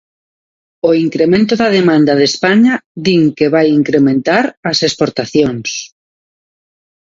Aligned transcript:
O 0.89 0.91
incremento 1.05 1.53
da 1.61 1.73
demanda 1.79 2.13
de 2.19 2.25
España 2.31 2.73
din 3.05 3.23
que 3.37 3.47
vai 3.55 3.67
incrementar 3.79 4.45
as 4.71 4.79
exportacións. 4.87 5.69